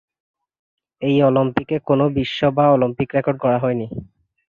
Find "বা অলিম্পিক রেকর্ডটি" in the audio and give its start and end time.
2.57-3.41